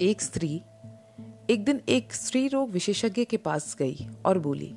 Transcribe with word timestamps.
एक 0.00 0.22
स्त्री 0.22 0.62
एक 1.50 1.64
दिन 1.64 1.80
एक 1.88 2.12
स्त्री 2.12 2.48
रोग 2.48 2.70
विशेषज्ञ 2.70 3.24
के 3.24 3.36
पास 3.36 3.76
गई 3.78 4.06
और 4.26 4.38
बोली, 4.38 4.74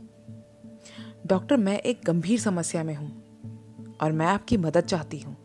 डॉक्टर, 1.27 1.57
मैं 1.57 1.79
एक 1.79 2.01
गंभीर 2.05 2.39
समस्या 2.39 2.83
में 2.83 2.95
हूँ 2.95 3.23
और 4.01 4.11
मैं 4.11 4.25
आपकी 4.25 4.57
मदद 4.57 4.81
चाहती 4.81 5.19
हूँ। 5.19 5.37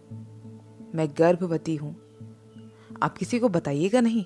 मैं 0.95 1.09
गर्भवती 1.19 1.77
हूँ। 1.77 1.97
आप 3.03 3.19
किसी 3.19 3.39
को 3.39 3.49
बताइएगा 3.49 4.01
नहीं? 4.01 4.25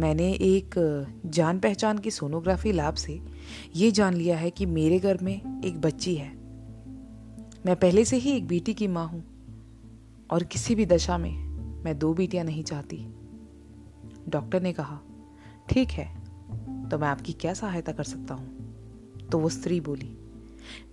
मैंने 0.00 0.32
एक 0.32 0.74
जान 1.26 1.58
पहचान 1.58 1.98
की 1.98 2.10
सोनोग्राफी 2.10 2.72
लैब 2.72 2.94
से 2.94 3.20
ये 3.76 3.90
जान 3.90 4.14
लिया 4.14 4.36
है 4.36 4.50
कि 4.50 4.66
मेरे 4.66 4.98
घर 4.98 5.18
में 5.22 5.62
एक 5.64 5.80
बच्ची 5.80 6.14
है। 6.14 6.34
मैं 7.66 7.76
पहले 7.76 8.04
से 8.04 8.16
ही 8.16 8.30
एक 8.30 8.46
बेटी 8.46 8.74
की 8.74 8.88
माँ 8.88 9.06
हूँ 9.06 9.24
और 10.30 10.42
किसी 10.42 10.74
भी 10.74 10.86
दशा 10.86 11.18
में 11.18 11.36
मैं 11.84 11.98
दो 11.98 12.14
बेटियाँ 12.14 12.44
नहीं 12.44 12.64
चाहती। 12.64 13.06
डॉक्टर 14.30 14.62
ने 14.62 14.72
कहा, 14.72 14.98
ठीक 15.68 15.90
है 15.90 16.08
तो 16.88 16.98
मैं 16.98 17.08
आपकी 17.08 17.32
क्या 17.32 17.54
सहायता 17.54 17.92
कर 17.92 18.04
सकता 18.04 18.34
हूँ? 18.34 18.48
तो 19.32 19.38
वो 19.38 19.48
स्त्री 19.48 19.80
बोली, 19.80 20.16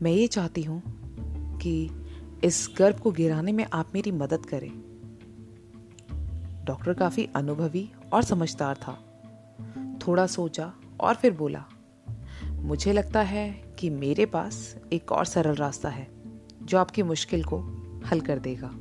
मैं 0.01 0.11
ये 0.11 0.27
चाहती 0.27 0.63
हूँ 0.63 0.81
कि 1.57 1.89
इस 2.43 2.69
गर्भ 2.77 2.99
को 2.99 3.11
गिराने 3.11 3.51
में 3.51 3.65
आप 3.73 3.91
मेरी 3.95 4.11
मदद 4.11 4.45
करें। 4.45 4.71
डॉक्टर 6.65 6.93
काफ़ी 6.93 7.29
अनुभवी 7.35 7.91
और 8.13 8.23
समझदार 8.23 8.77
था। 8.77 9.03
थोड़ा 10.07 10.27
सोचा 10.27 10.73
और 10.99 11.15
फिर 11.15 11.31
बोला, 11.31 11.65
मुझे 12.49 12.93
लगता 12.93 13.21
है 13.21 13.49
कि 13.79 13.89
मेरे 13.89 14.25
पास 14.25 14.75
एक 14.93 15.11
और 15.11 15.25
सरल 15.25 15.55
रास्ता 15.55 15.89
है, 15.89 16.07
जो 16.63 16.77
आपकी 16.77 17.03
मुश्किल 17.03 17.43
को 17.43 17.59
हल 18.11 18.21
कर 18.21 18.39
देगा। 18.39 18.71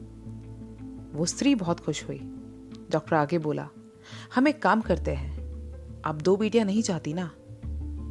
वो 1.12 1.26
स्त्री 1.26 1.54
बहुत 1.54 1.80
खुश 1.80 2.04
हुई। 2.08 2.18
डॉक्टर 2.90 3.16
आगे 3.16 3.38
बोला 3.38 3.68
हम 4.34 4.48
एक 4.48 4.62
काम 4.62 4.80
करते 4.80 5.10
हैं। 5.10 5.34
आप 6.04 6.22
दो 6.22 6.36
बेटियाँ 6.36 6.64
नहीं 6.64 6.82
चाहती 6.82 7.14
ना 7.14 7.26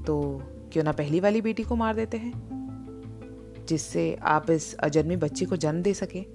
तो 0.07 0.41
क्यों 0.73 0.83
ना 0.83 0.91
पहली 0.91 1.19
वाली 1.19 1.41
बेटी 1.41 1.63
को 1.63 1.75
मार 1.75 1.95
देते 1.95 2.17
हैं? 2.17 2.33
जिससे 3.67 4.15
आप 4.23 4.49
इस 4.51 4.73
अजन्मी 4.73 5.15
बच्ची 5.15 5.45
को 5.45 5.55
जन्म 5.55 5.81
दे 5.81 5.93
सके 5.93 6.25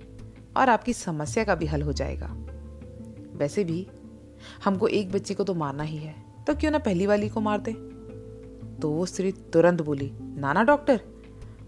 और 0.56 0.68
आपकी 0.68 0.92
समस्या 0.92 1.44
का 1.44 1.54
भी 1.54 1.66
हल 1.66 1.82
हो 1.82 1.92
जाएगा। 1.92 2.26
वैसे 3.32 3.64
भी, 3.64 3.86
हमको 4.64 4.88
एक 4.88 5.12
बच्ची 5.12 5.34
को 5.34 5.44
तो 5.44 5.54
मारना 5.54 5.82
ही 5.82 5.96
है 5.96 6.14
तो 6.46 6.54
क्यों 6.54 6.70
ना 6.70 6.78
पहली 6.78 7.06
वाली 7.06 7.28
को 7.28 7.40
मार 7.40 7.60
दे? 7.60 7.72
तो 8.80 8.90
वो 8.90 9.06
स्त्री 9.06 9.32
तुरंत 9.32 9.82
बोली, 9.82 10.10
नाना 10.14 10.62
डॉक्टर, 10.62 11.00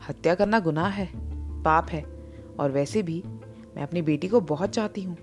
हत्या 0.09 0.35
करना 0.35 0.61
गुनाह 0.61 0.89
है, 0.89 1.09
पाप 1.63 1.89
है, 1.91 2.05
और 2.59 2.71
वैसे 2.71 3.03
भी 3.03 3.23
मैं 3.77 3.83
अपनी 3.83 4.03
बेटी 4.03 4.29
को 4.29 4.41
बहुत 4.41 4.71
चाहती 4.71 5.03
हूँ। 5.03 5.17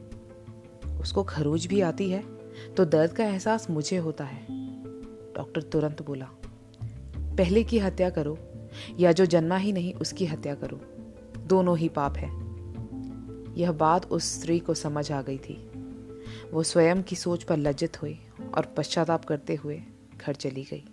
उसको 1.01 1.23
खरोज 1.23 1.65
भी 1.65 1.81
आती 1.81 2.09
है 2.09 2.38
तो 2.77 2.85
दर्द 2.85 3.11
का 3.11 3.25
एहसास 3.25 3.69
मुझे 3.69 3.97
होता 3.97 4.23
है। 4.23 4.45
डॉक्टर 5.33 5.61
तुरंत 5.61 6.01
बोला, 6.01 6.27
पहले 7.37 7.63
की 7.63 7.79
हत्या 7.79 8.09
करो, 8.09 8.37
या 8.99 9.11
जो 9.11 9.25
जन्मा 9.25 9.57
ही 9.57 9.71
नहीं, 9.71 9.93
उसकी 9.93 10.25
हत्या 10.25 10.55
करो। 10.55 10.81
दोनों 11.47 11.77
ही 11.77 11.89
पाप 11.89 12.17
है। 12.17 12.49
यह 13.59 13.71
बात 13.71 14.05
उस 14.05 14.39
स्त्री 14.39 14.59
को 14.59 14.73
समझ 14.73 15.11
आ 15.11 15.21
गई 15.21 15.37
थी। 15.37 15.71
वो 16.51 16.63
स्वयं 16.63 17.03
की 17.03 17.15
सोच 17.15 17.43
पर 17.43 17.57
लज्जित 17.57 18.01
हुई 18.01 18.19
और 18.57 18.65
पश्चाताप 18.65 19.25
करते 19.25 19.55
हुए 19.55 19.81
घर 20.21 20.33
चली 20.33 20.63
गई। 20.63 20.83